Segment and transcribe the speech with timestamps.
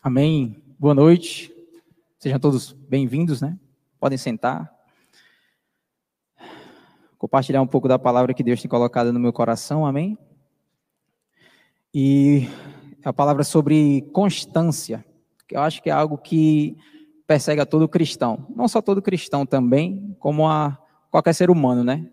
[0.00, 0.62] Amém.
[0.78, 1.52] Boa noite.
[2.20, 3.58] Sejam todos bem-vindos, né?
[3.98, 4.72] Podem sentar.
[7.18, 10.16] Compartilhar um pouco da palavra que Deus tem colocado no meu coração, amém?
[11.92, 12.48] E
[13.04, 15.04] a palavra sobre constância,
[15.48, 16.76] que eu acho que é algo que
[17.26, 18.46] persegue a todo cristão.
[18.54, 20.78] Não só todo cristão também, como a
[21.10, 22.08] qualquer ser humano, né?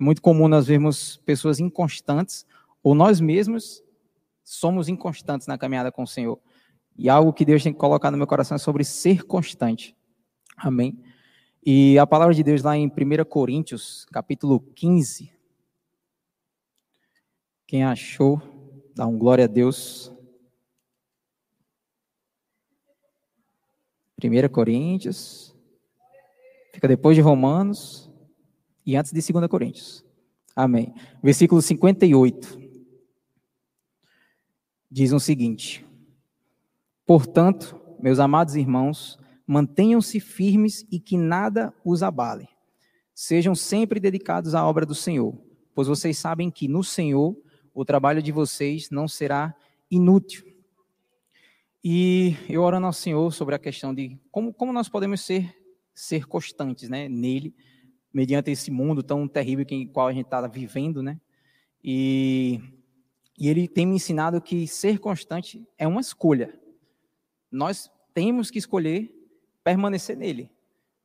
[0.00, 2.46] É muito comum nós vermos pessoas inconstantes,
[2.82, 3.84] ou nós mesmos
[4.42, 6.40] somos inconstantes na caminhada com o Senhor.
[6.98, 9.96] E algo que Deus tem que colocar no meu coração é sobre ser constante.
[10.56, 10.98] Amém.
[11.64, 15.32] E a palavra de Deus lá em 1 Coríntios, capítulo 15.
[17.66, 18.40] Quem achou,
[18.94, 20.12] dá um glória a Deus.
[24.22, 25.54] 1 Coríntios,
[26.72, 28.10] fica depois de Romanos
[28.84, 30.04] e antes de 2 Coríntios.
[30.54, 30.94] Amém.
[31.22, 32.66] Versículo 58
[34.90, 35.85] diz o seguinte:
[37.06, 39.16] Portanto, meus amados irmãos,
[39.46, 42.48] mantenham-se firmes e que nada os abale.
[43.14, 45.38] Sejam sempre dedicados à obra do Senhor,
[45.72, 47.36] pois vocês sabem que no Senhor
[47.72, 49.54] o trabalho de vocês não será
[49.88, 50.44] inútil.
[51.82, 55.54] E eu orando ao Senhor sobre a questão de como, como nós podemos ser,
[55.94, 57.54] ser constantes né, nele,
[58.12, 61.20] mediante esse mundo tão terrível em qual a gente está vivendo, né?
[61.84, 62.60] E,
[63.38, 66.65] e ele tem me ensinado que ser constante é uma escolha
[67.50, 69.12] nós temos que escolher
[69.62, 70.50] permanecer nele.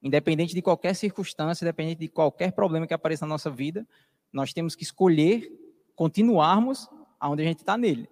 [0.02, 3.88] Independente de qualquer circunstância, independente de qualquer problema que apareça na nossa vida,
[4.32, 5.52] nós temos que escolher
[5.96, 8.10] continuarmos aonde a gente está nele.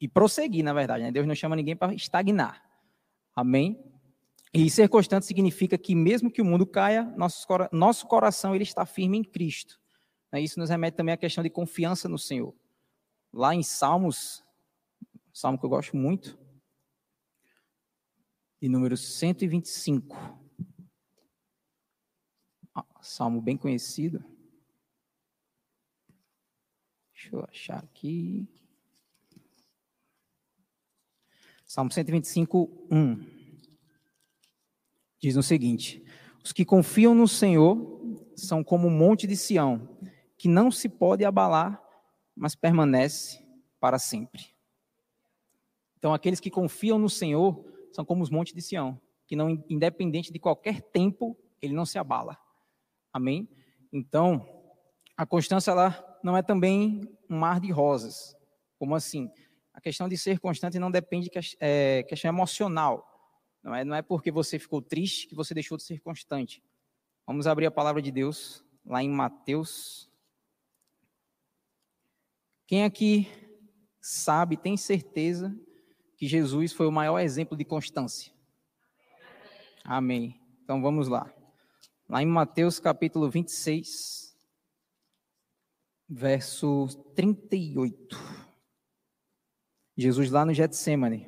[0.00, 1.04] E prosseguir, na verdade.
[1.04, 1.12] Né?
[1.12, 2.62] Deus não chama ninguém para estagnar.
[3.34, 3.82] Amém?
[4.52, 7.04] E ser constante significa que mesmo que o mundo caia,
[7.70, 9.80] nosso, coração ele está firme em Cristo.
[10.32, 10.40] Né?
[10.40, 12.54] Isso nos remete também à questão de confiança no Senhor.
[13.32, 14.42] Lá em Salmos,
[15.32, 16.36] salmo que eu gosto muito,
[18.60, 20.14] de número 125.
[22.74, 24.22] Ah, salmo bem conhecido.
[27.14, 28.46] Deixa eu achar aqui.
[31.64, 33.40] Salmo 125, 1.
[35.18, 36.04] Diz o seguinte:
[36.44, 38.00] Os que confiam no Senhor
[38.36, 39.88] são como o monte de Sião,
[40.36, 41.82] que não se pode abalar,
[42.36, 43.42] mas permanece
[43.78, 44.54] para sempre.
[45.96, 50.32] Então, aqueles que confiam no Senhor são como os montes de Sião, que não independente
[50.32, 52.38] de qualquer tempo, ele não se abala.
[53.12, 53.48] Amém?
[53.92, 54.46] Então,
[55.16, 58.36] a constância ela não é também um mar de rosas.
[58.78, 59.30] Como assim?
[59.72, 63.06] A questão de ser constante não depende de é, questão emocional.
[63.62, 66.62] Não é, não é porque você ficou triste que você deixou de ser constante.
[67.26, 70.10] Vamos abrir a palavra de Deus lá em Mateus.
[72.66, 73.28] Quem aqui
[74.00, 75.54] sabe, tem certeza
[76.20, 78.30] que Jesus foi o maior exemplo de constância.
[79.82, 80.38] Amém.
[80.62, 81.32] Então vamos lá.
[82.06, 84.36] Lá em Mateus capítulo 26,
[86.06, 88.18] verso 38.
[89.96, 91.26] Jesus lá no Getsemane.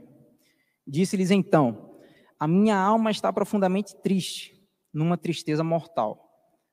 [0.87, 1.99] Disse-lhes então:
[2.39, 6.31] A minha alma está profundamente triste, numa tristeza mortal.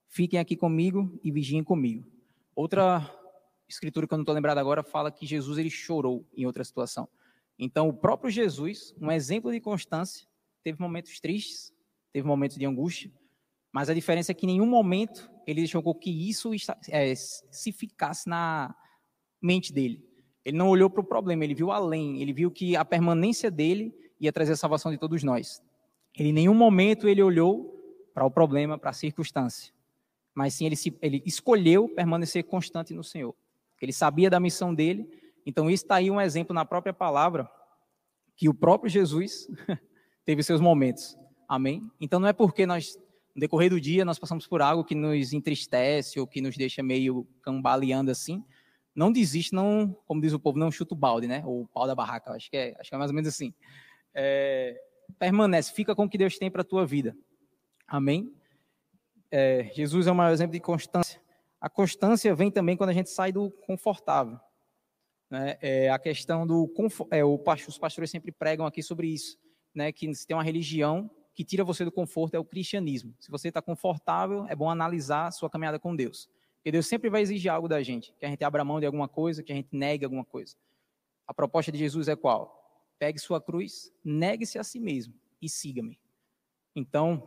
[0.10, 2.06] Fiquem aqui comigo e vigiem comigo.
[2.54, 3.00] Outra
[3.66, 7.08] escritura que eu não estou lembrado agora fala que Jesus ele chorou em outra situação.
[7.60, 10.26] Então, o próprio Jesus, um exemplo de constância,
[10.64, 11.74] teve momentos tristes,
[12.14, 13.12] teve momentos de angústia,
[13.70, 16.52] mas a diferença é que em nenhum momento ele deixou que isso
[16.88, 18.74] é, se ficasse na
[19.42, 20.08] mente dele.
[20.46, 23.94] Ele não olhou para o problema, ele viu além, ele viu que a permanência dele
[24.20, 25.62] ia trazer a salvação de todos nós.
[26.18, 27.76] Ele em nenhum momento ele olhou
[28.14, 29.74] para o problema, para a circunstância,
[30.34, 33.36] mas sim ele, se, ele escolheu permanecer constante no Senhor.
[33.82, 35.08] Ele sabia da missão dele
[35.50, 37.50] então, está aí um exemplo na própria palavra,
[38.38, 39.48] que o próprio Jesus
[40.24, 41.18] teve seus momentos.
[41.48, 41.82] Amém?
[42.00, 42.96] Então, não é porque nós,
[43.34, 46.84] no decorrer do dia, nós passamos por algo que nos entristece ou que nos deixa
[46.84, 48.46] meio cambaleando assim.
[48.94, 51.42] Não desiste, não, como diz o povo, não chuta o balde, né?
[51.44, 53.52] Ou o pau da barraca, acho que é, acho que é mais ou menos assim.
[54.14, 54.80] É,
[55.18, 57.18] permanece, fica com o que Deus tem para a tua vida.
[57.88, 58.32] Amém?
[59.32, 61.20] É, Jesus é o maior exemplo de constância.
[61.60, 64.40] A constância vem também quando a gente sai do confortável.
[65.30, 65.58] Né?
[65.62, 66.72] É, a questão do.
[67.12, 69.38] É, o, os pastores sempre pregam aqui sobre isso,
[69.74, 69.92] né?
[69.92, 73.16] que se tem uma religião que tira você do conforto é o cristianismo.
[73.20, 76.30] Se você está confortável, é bom analisar a sua caminhada com Deus.
[76.58, 79.08] Porque Deus sempre vai exigir algo da gente, que a gente abra mão de alguma
[79.08, 80.58] coisa, que a gente negue alguma coisa.
[81.26, 82.86] A proposta de Jesus é qual?
[82.98, 85.98] Pegue sua cruz, negue-se a si mesmo e siga-me.
[86.76, 87.26] Então,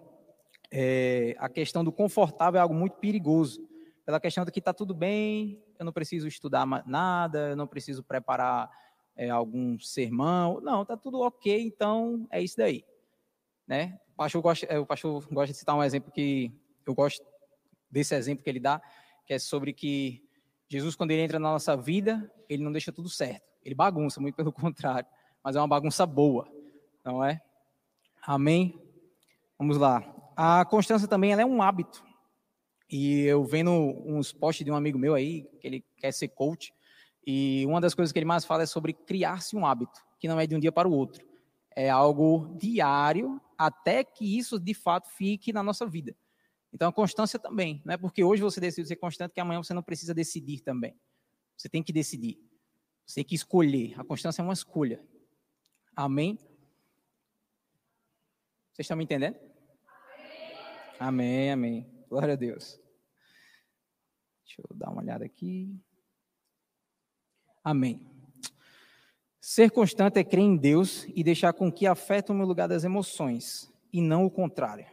[0.70, 3.66] é, a questão do confortável é algo muito perigoso.
[4.04, 8.02] Pela questão de que está tudo bem, eu não preciso estudar nada, eu não preciso
[8.02, 8.70] preparar
[9.16, 10.60] é, algum sermão.
[10.60, 12.84] Não, tá tudo ok, então é isso daí.
[13.66, 13.98] Né?
[14.14, 16.52] O, pastor gosta, é, o pastor gosta de citar um exemplo que
[16.86, 17.24] eu gosto
[17.90, 18.80] desse exemplo que ele dá,
[19.26, 20.26] que é sobre que
[20.68, 23.42] Jesus, quando ele entra na nossa vida, ele não deixa tudo certo.
[23.62, 25.08] Ele bagunça, muito pelo contrário,
[25.44, 26.48] mas é uma bagunça boa,
[27.04, 27.42] não é?
[28.22, 28.80] Amém?
[29.58, 30.02] Vamos lá.
[30.36, 32.02] A constância também é um hábito.
[32.92, 36.74] E eu vendo uns posts de um amigo meu aí, que ele quer ser coach,
[37.26, 40.38] e uma das coisas que ele mais fala é sobre criar-se um hábito, que não
[40.38, 41.26] é de um dia para o outro.
[41.74, 46.14] É algo diário, até que isso de fato fique na nossa vida.
[46.70, 49.72] Então a constância também, não é porque hoje você decide ser constante que amanhã você
[49.72, 50.94] não precisa decidir também.
[51.56, 52.42] Você tem que decidir.
[53.06, 53.98] Você tem que escolher.
[53.98, 55.02] A constância é uma escolha.
[55.96, 56.36] Amém?
[58.70, 59.38] Vocês estão me entendendo?
[60.98, 62.01] Amém, amém.
[62.12, 62.78] Glória a Deus.
[64.44, 65.82] Deixa eu dar uma olhada aqui.
[67.64, 68.06] Amém.
[69.40, 73.72] Ser constante é crer em Deus e deixar com que afetem o lugar das emoções,
[73.90, 74.84] e não o contrário.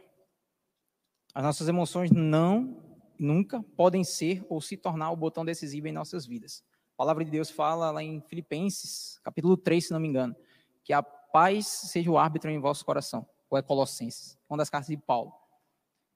[1.34, 2.82] As nossas emoções não,
[3.18, 6.64] nunca podem ser ou se tornar o botão decisivo em nossas vidas.
[6.94, 10.34] A palavra de Deus fala lá em Filipenses, capítulo 3, se não me engano,
[10.82, 14.88] que a paz seja o árbitro em vosso coração, ou é Colossenses, uma das cartas
[14.88, 15.39] de Paulo.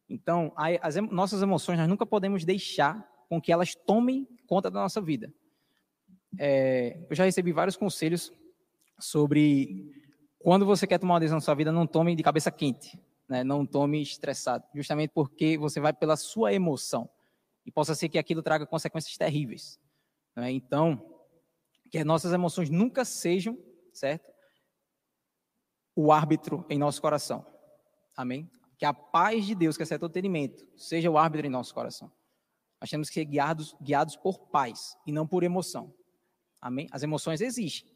[0.09, 5.01] Então, as nossas emoções nós nunca podemos deixar com que elas tomem conta da nossa
[5.01, 5.33] vida.
[6.39, 8.33] É, eu já recebi vários conselhos
[8.99, 9.93] sobre
[10.39, 13.43] quando você quer tomar uma decisão na sua vida, não tome de cabeça quente, né?
[13.43, 17.09] não tome estressado, justamente porque você vai pela sua emoção
[17.65, 19.81] e possa ser que aquilo traga consequências terríveis.
[20.37, 20.51] Né?
[20.51, 21.03] Então,
[21.91, 23.59] que as nossas emoções nunca sejam,
[23.93, 24.31] certo?
[25.97, 27.47] O árbitro em nosso coração.
[28.17, 28.51] Amém?
[28.79, 32.11] Que a paz de Deus, que é todo entendimento, seja o árbitro em nosso coração.
[32.81, 35.95] Nós temos que ser guiados, guiados por paz e não por emoção.
[36.61, 36.89] Amém?
[36.91, 37.91] As emoções existem,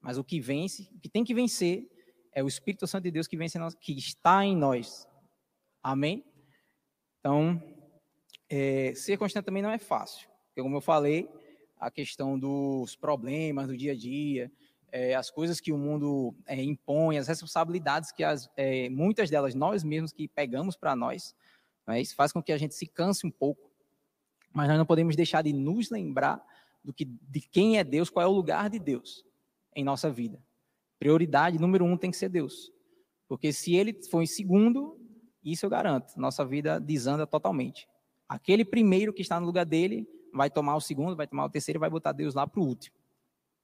[0.00, 1.88] mas o que vence, o que tem que vencer
[2.32, 5.06] é o Espírito Santo de Deus que vence que está em nós.
[5.82, 6.24] Amém?
[7.18, 7.62] Então,
[8.48, 10.28] é, ser constante também não é fácil.
[10.48, 11.28] Porque, como eu falei,
[11.78, 14.50] a questão dos problemas do dia a dia,
[14.96, 19.54] é, as coisas que o mundo é, impõe, as responsabilidades que as, é, muitas delas
[19.54, 21.36] nós mesmos que pegamos para nós,
[21.86, 23.70] né, isso faz com que a gente se canse um pouco.
[24.54, 26.42] Mas nós não podemos deixar de nos lembrar
[26.82, 29.22] do que de quem é Deus, qual é o lugar de Deus
[29.74, 30.42] em nossa vida.
[30.98, 32.72] Prioridade número um tem que ser Deus,
[33.28, 34.98] porque se Ele for em segundo,
[35.44, 37.86] isso eu garanto, nossa vida desanda totalmente.
[38.26, 41.78] Aquele primeiro que está no lugar dele vai tomar o segundo, vai tomar o terceiro,
[41.78, 42.95] vai botar Deus lá para o último.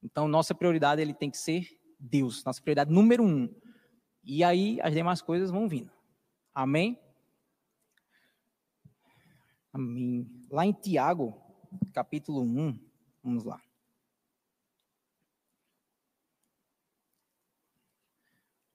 [0.03, 1.67] Então nossa prioridade ele tem que ser
[1.99, 3.49] Deus, nossa prioridade número um.
[4.23, 5.91] E aí as demais coisas vão vindo.
[6.53, 6.99] Amém?
[9.71, 10.29] Amém.
[10.51, 11.33] Lá em Tiago,
[11.93, 12.77] capítulo 1,
[13.23, 13.61] Vamos lá.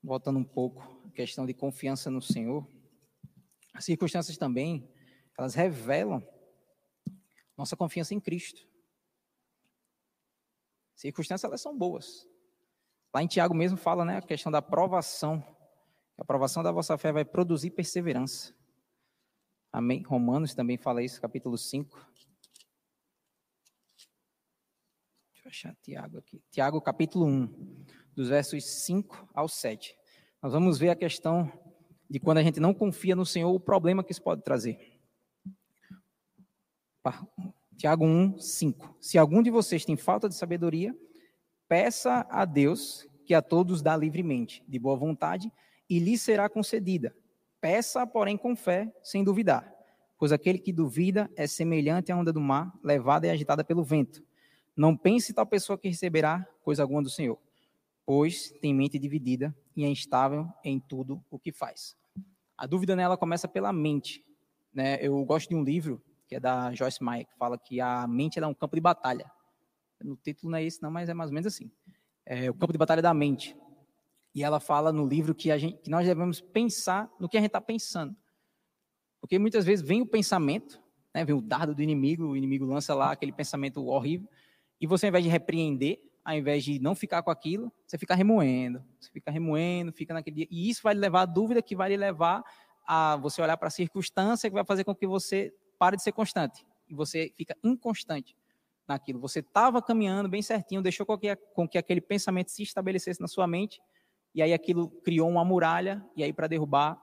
[0.03, 2.67] Voltando um pouco a questão de confiança no Senhor.
[3.75, 4.91] As circunstâncias também,
[5.37, 6.27] elas revelam
[7.59, 8.67] nossa confiança em Cristo.
[10.99, 12.29] Circunstâncias, elas são boas.
[13.15, 15.43] Lá em Tiago mesmo fala, né, a questão da aprovação.
[16.19, 18.53] A aprovação da vossa fé vai produzir perseverança.
[19.73, 20.03] Amém?
[20.03, 22.05] Romanos também fala isso, capítulo 5.
[25.47, 26.43] achar Tiago aqui.
[26.51, 27.85] Tiago, capítulo 1,
[28.15, 29.97] dos versos 5 ao 7.
[30.43, 31.51] Nós vamos ver a questão
[32.11, 35.01] de quando a gente não confia no Senhor, o problema que isso pode trazer.
[37.79, 38.97] Tiago 1, 5.
[39.01, 40.93] Se algum de vocês tem falta de sabedoria,
[41.69, 45.53] peça a Deus, que a todos dá livremente, de boa vontade,
[45.89, 47.15] e lhe será concedida.
[47.61, 49.73] Peça, porém, com fé, sem duvidar.
[50.19, 54.25] Pois aquele que duvida é semelhante à onda do mar, levada e agitada pelo vento.
[54.77, 57.39] Não pense tal pessoa que receberá coisa alguma do Senhor,
[58.05, 61.97] pois tem mente dividida e é instável em tudo o que faz.
[62.57, 64.25] A dúvida nela começa pela mente.
[64.75, 64.99] Né?
[65.01, 68.39] Eu gosto de um livro que é da Joyce Meyer, que fala que a mente
[68.39, 69.29] é um campo de batalha.
[70.01, 71.71] No título não é esse, não, mas é mais ou menos assim.
[72.25, 73.57] É o campo de batalha da mente.
[74.35, 77.41] E ela fala no livro que, a gente, que nós devemos pensar no que a
[77.41, 78.15] gente está pensando.
[79.21, 80.81] Porque muitas vezes vem o pensamento,
[81.13, 84.29] né, vem o dardo do inimigo, o inimigo lança lá aquele pensamento horrível,
[84.81, 88.15] e você, ao invés de repreender, ao invés de não ficar com aquilo, você fica
[88.15, 88.85] remoendo.
[89.01, 90.49] Você fica remoendo, fica naquele dia.
[90.51, 92.45] E isso vai levar a dúvida que vai levar
[92.87, 96.13] a você olhar para a circunstância que vai fazer com que você pare de ser
[96.13, 96.67] constante.
[96.89, 98.37] E você fica inconstante
[98.87, 99.21] naquilo.
[99.21, 103.29] Você estava caminhando bem certinho, deixou com que, com que aquele pensamento se estabelecesse na
[103.29, 103.81] sua mente,
[104.35, 106.99] e aí aquilo criou uma muralha, e aí para derrubar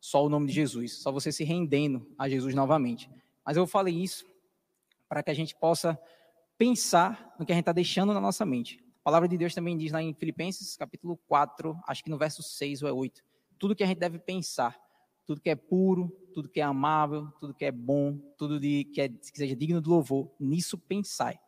[0.00, 3.10] só o nome de Jesus, só você se rendendo a Jesus novamente.
[3.44, 4.26] Mas eu falei isso
[5.08, 5.98] para que a gente possa
[6.56, 8.82] pensar no que a gente está deixando na nossa mente.
[9.00, 12.42] A palavra de Deus também diz lá em Filipenses, capítulo 4, acho que no verso
[12.42, 13.22] 6 ou é 8,
[13.58, 14.78] tudo que a gente deve pensar,
[15.28, 19.02] tudo que é puro, tudo que é amável, tudo que é bom, tudo de, que,
[19.02, 21.38] é, que seja digno de louvor, nisso pensai.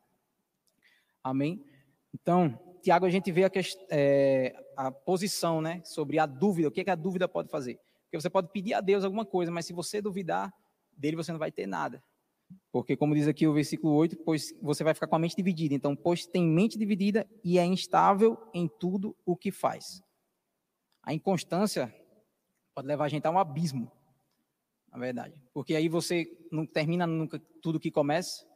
[1.25, 1.65] Amém?
[2.13, 3.51] Então, Tiago, a gente vê a,
[3.89, 7.81] é, a posição né, sobre a dúvida, o que, é que a dúvida pode fazer.
[8.03, 10.53] Porque você pode pedir a Deus alguma coisa, mas se você duvidar
[10.95, 12.05] dele, você não vai ter nada.
[12.71, 15.75] Porque, como diz aqui o versículo 8, pois você vai ficar com a mente dividida.
[15.75, 20.03] Então, pois tem mente dividida e é instável em tudo o que faz.
[21.03, 21.95] A inconstância
[22.75, 23.91] pode levar a gente a um abismo,
[24.91, 25.35] na verdade.
[25.53, 28.47] Porque aí você não termina nunca tudo que começa,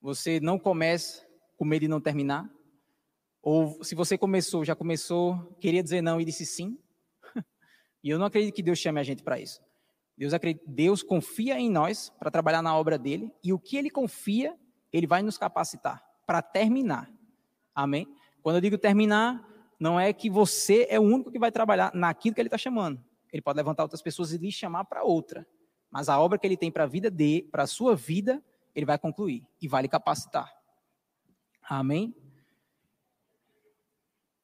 [0.00, 2.50] você não começa com medo de não terminar,
[3.42, 6.78] ou se você começou, já começou, queria dizer não e disse sim.
[8.02, 9.60] e eu não acredito que Deus chame a gente para isso.
[10.16, 13.90] Deus, acredita, Deus confia em nós para trabalhar na obra dele, e o que ele
[13.90, 14.56] confia,
[14.92, 17.10] ele vai nos capacitar para terminar.
[17.74, 18.06] Amém?
[18.42, 19.44] Quando eu digo terminar,
[19.80, 23.02] não é que você é o único que vai trabalhar naquilo que ele está chamando.
[23.32, 25.46] Ele pode levantar outras pessoas e lhe chamar para outra.
[25.90, 28.86] Mas a obra que ele tem para a vida de, para a sua vida, ele
[28.86, 30.52] vai concluir e vai lhe capacitar.
[31.62, 32.14] Amém?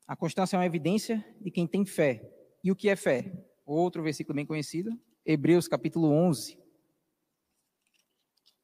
[0.07, 2.33] A constância é uma evidência de quem tem fé.
[2.65, 3.47] E o que é fé?
[3.67, 6.59] Outro versículo bem conhecido, Hebreus capítulo 11,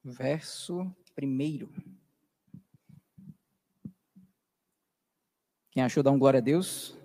[0.03, 0.81] verso
[1.21, 1.69] 1.
[5.71, 6.97] Quem achou, dá um glória a Deus.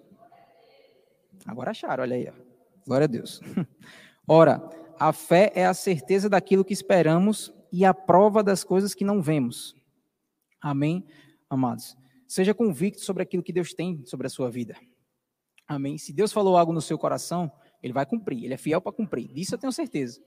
[1.45, 2.29] Agora acharam, olha aí.
[2.29, 2.48] Ó.
[2.89, 3.39] Glória a Deus.
[4.27, 4.67] Ora,
[4.99, 9.21] a fé é a certeza daquilo que esperamos e a prova das coisas que não
[9.21, 9.75] vemos.
[10.59, 11.05] Amém,
[11.47, 11.95] amados?
[12.27, 14.75] Seja convicto sobre aquilo que Deus tem sobre a sua vida.
[15.67, 15.99] Amém?
[15.99, 17.51] Se Deus falou algo no seu coração,
[17.83, 18.43] ele vai cumprir.
[18.43, 19.31] Ele é fiel para cumprir.
[19.31, 20.19] Disso eu tenho certeza.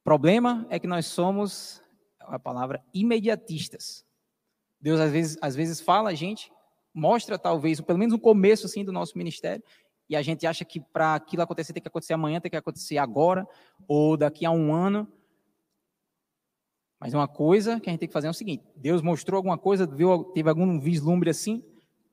[0.00, 1.82] O problema é que nós somos,
[2.18, 4.06] a palavra, imediatistas.
[4.80, 6.50] Deus às vezes, às vezes fala a gente,
[6.94, 9.62] mostra talvez, pelo menos o começo assim do nosso ministério,
[10.08, 12.98] e a gente acha que para aquilo acontecer tem que acontecer amanhã, tem que acontecer
[12.98, 13.46] agora,
[13.88, 15.10] ou daqui a um ano.
[16.98, 19.58] Mas uma coisa que a gente tem que fazer é o seguinte: Deus mostrou alguma
[19.58, 21.64] coisa, viu, teve algum vislumbre assim,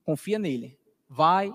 [0.03, 0.77] confia nele.
[1.07, 1.53] Vai.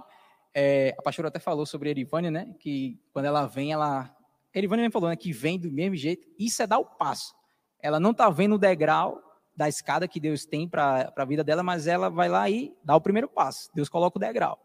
[0.55, 2.55] É, a pastora até falou sobre a Erivânia, né?
[2.59, 4.15] Que quando ela vem, ela.
[4.55, 5.17] A Erivânia mesmo falou, né?
[5.17, 6.27] Que vem do mesmo jeito.
[6.39, 7.35] Isso é dar o passo.
[7.81, 9.23] Ela não está vendo o degrau
[9.55, 12.95] da escada que Deus tem para a vida dela, mas ela vai lá e dá
[12.97, 13.69] o primeiro passo.
[13.75, 14.59] Deus coloca o degrau.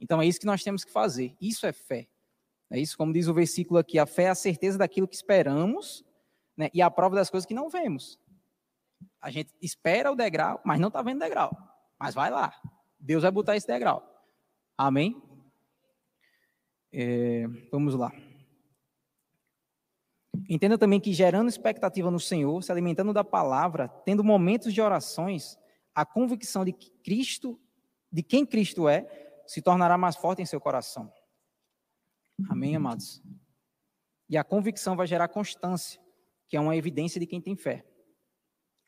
[0.00, 1.36] Então é isso que nós temos que fazer.
[1.40, 2.08] Isso é fé.
[2.70, 6.04] É isso, como diz o versículo aqui: a fé é a certeza daquilo que esperamos
[6.56, 6.70] né?
[6.72, 8.18] E a prova das coisas que não vemos.
[9.20, 11.56] A gente espera o degrau, mas não está vendo degrau.
[11.98, 12.54] Mas vai lá.
[12.98, 14.02] Deus vai botar esse degrau.
[14.76, 15.20] Amém?
[16.92, 18.12] É, vamos lá.
[20.48, 25.58] Entenda também que gerando expectativa no Senhor, se alimentando da palavra, tendo momentos de orações,
[25.94, 27.58] a convicção de Cristo,
[28.12, 31.12] de quem Cristo é, se tornará mais forte em seu coração.
[32.48, 33.22] Amém, amados?
[34.28, 36.00] E a convicção vai gerar constância
[36.48, 37.84] que é uma evidência de quem tem fé.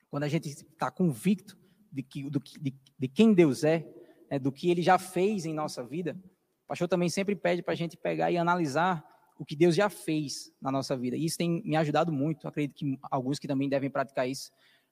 [0.08, 1.58] Quando a gente está convicto
[1.90, 3.86] de, que, do, de, de quem Deus é,
[4.30, 6.16] né, do que Ele já fez em nossa vida,
[6.64, 9.04] o pastor também sempre pede para a gente pegar e analisar
[9.38, 11.16] o que Deus já fez na nossa vida.
[11.16, 14.50] E isso tem me ajudado muito, acredito que alguns que também devem praticar isso.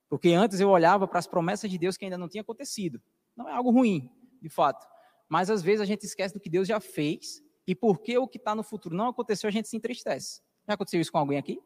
[0.08, 3.00] Porque antes eu olhava para as promessas de Deus que ainda não tinha acontecido.
[3.36, 4.86] Não é algo ruim, de fato.
[5.28, 8.38] Mas às vezes a gente esquece do que Deus já fez e porque o que
[8.38, 10.42] está no futuro não aconteceu, a gente se entristece.
[10.66, 11.60] Já aconteceu isso com alguém aqui?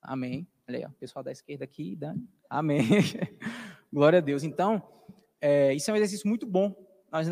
[0.00, 0.46] Amém.
[0.68, 2.28] Olha aí, ó, pessoal da esquerda aqui, Dani.
[2.48, 2.82] Amém.
[3.92, 4.42] Glória a Deus.
[4.42, 4.82] Então,
[5.40, 6.74] é, isso é um exercício muito bom.
[7.10, 7.28] Nós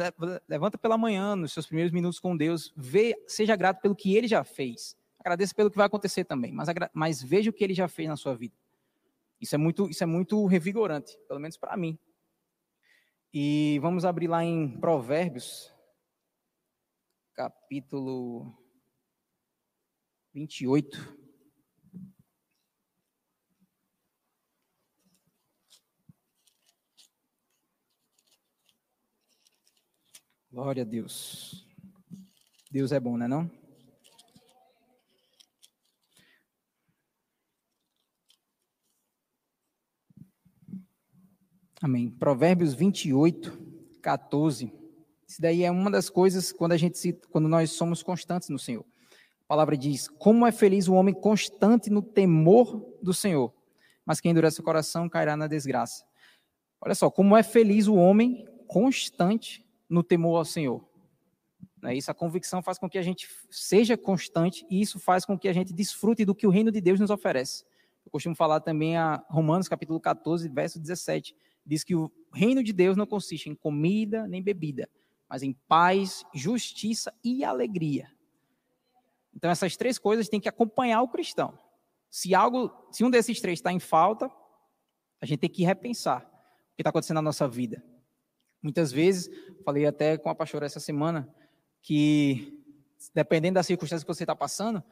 [0.47, 4.28] levanta pela manhã, nos seus primeiros minutos com Deus, vê, seja grato pelo que Ele
[4.28, 4.94] já fez.
[5.18, 8.16] Agradeça pelo que vai acontecer também, mas, mas veja o que Ele já fez na
[8.16, 8.54] sua vida.
[9.40, 11.99] Isso é muito, isso é muito revigorante, pelo menos para mim.
[13.32, 15.72] E vamos abrir lá em Provérbios,
[17.32, 18.52] capítulo
[20.34, 20.99] 28.
[30.50, 31.64] Glória a Deus.
[32.68, 33.60] Deus é bom, não é não?
[41.82, 42.10] Amém.
[42.10, 43.58] Provérbios 28,
[44.02, 44.70] 14.
[45.26, 48.58] Isso daí é uma das coisas quando a gente se, quando nós somos constantes no
[48.58, 48.84] Senhor.
[49.44, 53.50] A palavra diz: "Como é feliz o homem constante no temor do Senhor,
[54.04, 56.04] mas quem endurece o coração cairá na desgraça."
[56.82, 60.87] Olha só, como é feliz o homem constante no temor ao Senhor.
[61.80, 61.94] Né?
[61.94, 65.49] Isso, a convicção faz com que a gente seja constante e isso faz com que
[65.49, 67.64] a gente desfrute do que o reino de Deus nos oferece.
[68.04, 71.34] Eu costumo falar também a Romanos capítulo 14, verso 17.
[71.71, 74.91] Diz que o reino de Deus não consiste em comida nem bebida,
[75.29, 78.11] mas em paz, justiça e alegria.
[79.33, 81.57] Então essas três coisas têm que acompanhar o cristão.
[82.11, 84.29] Se algo, se um desses três está em falta,
[85.21, 86.23] a gente tem que repensar
[86.73, 87.85] o que está acontecendo na nossa vida.
[88.61, 89.31] Muitas vezes,
[89.65, 91.33] falei até com a pastora essa semana,
[91.81, 92.61] que
[93.15, 94.83] dependendo da circunstância que você está passando,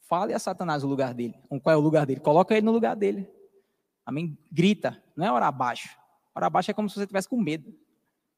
[0.00, 1.38] fale a Satanás o lugar dele.
[1.62, 2.18] Qual é o lugar dele?
[2.18, 3.30] Coloca ele no lugar dele.
[4.04, 4.36] Amém?
[4.50, 6.03] Grita, não é orar abaixo.
[6.34, 7.72] Orar abaixo é como se você estivesse com medo.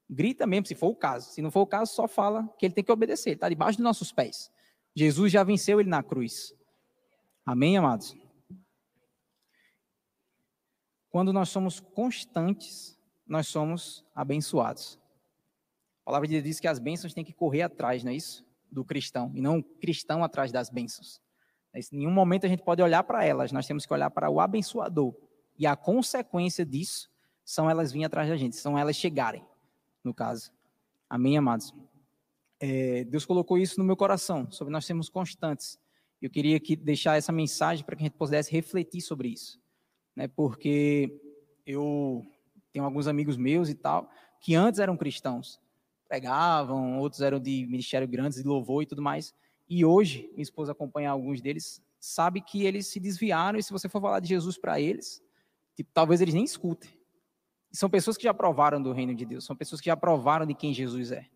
[0.09, 1.31] Grita mesmo, se for o caso.
[1.31, 3.31] Se não for o caso, só fala que ele tem que obedecer.
[3.31, 4.51] Ele está debaixo dos nossos pés.
[4.95, 6.55] Jesus já venceu ele na cruz.
[7.45, 8.17] Amém, amados?
[11.11, 14.99] Quando nós somos constantes, nós somos abençoados.
[16.03, 18.45] A palavra de Deus diz que as bênçãos têm que correr atrás, não é isso?
[18.71, 21.21] Do cristão, e não o cristão atrás das bênçãos.
[21.75, 24.41] Em nenhum momento a gente pode olhar para elas, nós temos que olhar para o
[24.41, 25.15] abençoador.
[25.59, 27.11] E a consequência disso
[27.47, 29.47] são elas virem atrás da gente, são elas chegarem,
[30.03, 30.51] no caso.
[31.09, 31.73] Amém, amados?
[32.59, 35.79] É, Deus colocou isso no meu coração, sobre nós sermos constantes.
[36.21, 39.61] Eu queria aqui deixar essa mensagem para que a gente pudesse refletir sobre isso.
[40.17, 41.21] Né, porque
[41.65, 42.27] eu
[42.73, 44.11] tenho alguns amigos meus e tal,
[44.41, 45.61] que antes eram cristãos,
[46.09, 49.33] pregavam, outros eram de ministério grandes, de louvor e tudo mais.
[49.69, 53.89] E hoje, minha esposa acompanha alguns deles, sabe que eles se desviaram, e se você
[53.89, 55.23] for falar de Jesus para eles,
[55.77, 56.96] tipo, talvez eles nem escutem.
[57.77, 60.55] São pessoas que já provaram do reino de Deus, são pessoas que já provaram de
[60.55, 61.29] quem Jesus é.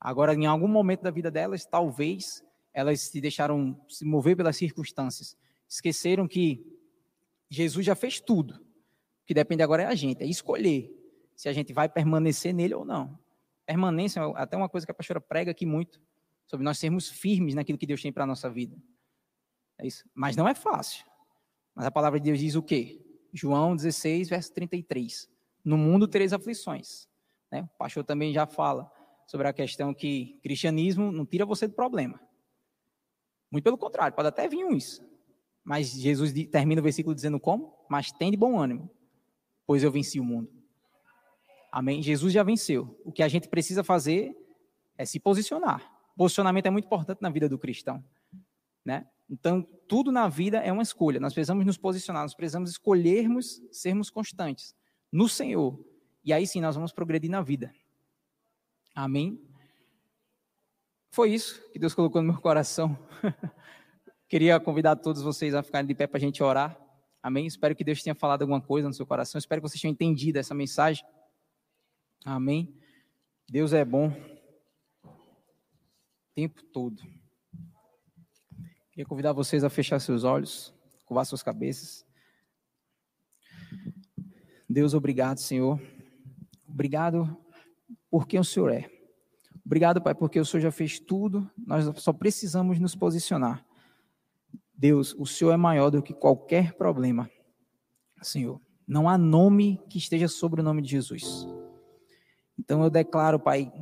[0.00, 5.36] Agora, em algum momento da vida delas, talvez elas se deixaram se mover pelas circunstâncias.
[5.68, 6.64] Esqueceram que
[7.50, 8.54] Jesus já fez tudo.
[8.54, 10.94] O que depende agora é a gente, é escolher
[11.34, 13.18] se a gente vai permanecer nele ou não.
[13.66, 16.00] Permanência é até uma coisa que a pastora prega aqui muito,
[16.46, 18.76] sobre nós sermos firmes naquilo que Deus tem para a nossa vida.
[19.78, 20.08] É isso.
[20.14, 21.04] Mas não é fácil.
[21.74, 23.04] Mas a palavra de Deus diz o quê?
[23.32, 25.34] João 16, verso 33.
[25.66, 27.08] No mundo tereis aflições.
[27.50, 27.62] Né?
[27.62, 28.88] O pastor também já fala
[29.26, 32.20] sobre a questão que cristianismo não tira você do problema.
[33.50, 35.02] Muito pelo contrário, pode até vir uns.
[35.64, 37.76] Mas Jesus termina o versículo dizendo como?
[37.88, 38.88] Mas tem de bom ânimo,
[39.66, 40.48] pois eu venci o mundo.
[41.72, 42.00] Amém?
[42.00, 42.96] Jesus já venceu.
[43.04, 44.36] O que a gente precisa fazer
[44.96, 45.92] é se posicionar.
[46.16, 48.04] Posicionamento é muito importante na vida do cristão.
[48.84, 49.04] Né?
[49.28, 51.18] Então, tudo na vida é uma escolha.
[51.18, 54.76] Nós precisamos nos posicionar, nós precisamos escolhermos sermos constantes
[55.12, 55.78] no Senhor.
[56.24, 57.72] E aí sim nós vamos progredir na vida.
[58.94, 59.40] Amém?
[61.10, 62.98] Foi isso que Deus colocou no meu coração.
[64.28, 66.78] Queria convidar todos vocês a ficarem de pé para a gente orar.
[67.22, 67.46] Amém?
[67.46, 69.38] Espero que Deus tenha falado alguma coisa no seu coração.
[69.38, 71.04] Espero que vocês tenham entendido essa mensagem.
[72.24, 72.74] Amém?
[73.48, 74.08] Deus é bom
[75.04, 75.10] o
[76.34, 77.02] tempo todo.
[78.90, 80.72] Queria convidar vocês a fechar seus olhos,
[81.04, 82.05] curvar suas cabeças.
[84.68, 85.80] Deus, obrigado, Senhor.
[86.68, 87.36] Obrigado
[88.10, 88.90] por quem o Senhor é.
[89.64, 93.64] Obrigado, Pai, porque o Senhor já fez tudo, nós só precisamos nos posicionar.
[94.76, 97.28] Deus, o Senhor é maior do que qualquer problema,
[98.22, 98.60] Senhor.
[98.86, 101.48] Não há nome que esteja sobre o nome de Jesus.
[102.58, 103.72] Então eu declaro, Pai,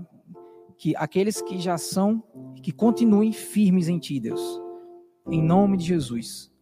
[0.79, 2.23] que aqueles que já são,
[2.63, 4.61] que continuem firmes em Ti, Deus.
[5.29, 6.54] Em nome de Jesus.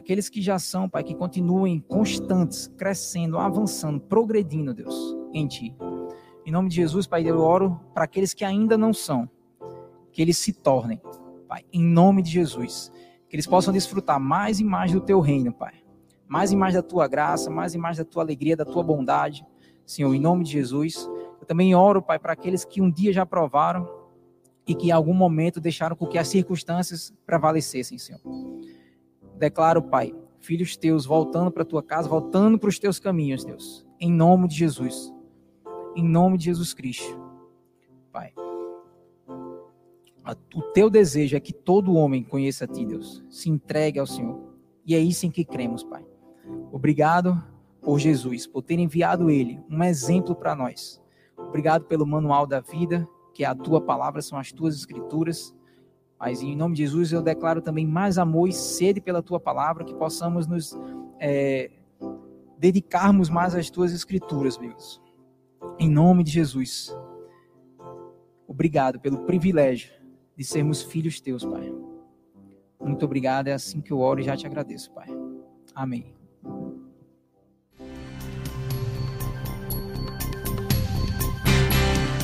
[0.00, 5.76] Aqueles que já são, Pai, que continuem constantes, crescendo, avançando, progredindo, Deus, em Ti.
[6.46, 9.28] Em nome de Jesus, Pai, eu oro para aqueles que ainda não são,
[10.10, 11.02] que eles se tornem,
[11.46, 12.90] Pai, em nome de Jesus.
[13.28, 15.74] Que eles possam desfrutar mais e mais do Teu reino, Pai.
[16.26, 19.44] Mais e mais da Tua graça, mais e mais da Tua alegria, da Tua bondade.
[19.84, 21.06] Senhor, em nome de Jesus.
[21.38, 23.86] Eu também oro, Pai, para aqueles que um dia já provaram
[24.66, 28.22] e que em algum momento deixaram com que as circunstâncias prevalecessem, Senhor.
[29.40, 33.84] Declaro, Pai, filhos teus voltando para tua casa, voltando para os teus caminhos, Deus.
[33.98, 35.12] Em nome de Jesus
[35.94, 37.18] em nome de Jesus Cristo.
[38.12, 38.32] Pai,
[40.54, 44.40] o teu desejo é que todo homem conheça a ti, Deus, se entregue ao Senhor.
[44.84, 46.04] E é isso em que cremos, Pai.
[46.72, 47.42] Obrigado
[47.80, 51.00] por Jesus, por ter enviado ele, um exemplo para nós.
[51.36, 55.54] Obrigado pelo manual da vida, que é a tua palavra, são as tuas escrituras.
[56.20, 59.84] Mas em nome de Jesus eu declaro também mais amor e sede pela tua palavra,
[59.84, 60.78] que possamos nos
[61.18, 61.70] é,
[62.58, 65.00] dedicarmos mais às tuas escrituras, Deus.
[65.78, 66.94] Em nome de Jesus.
[68.46, 69.90] Obrigado pelo privilégio
[70.36, 71.72] de sermos filhos teus, Pai.
[72.78, 73.48] Muito obrigado.
[73.48, 75.08] É assim que eu oro e já te agradeço, Pai.
[75.74, 76.19] Amém.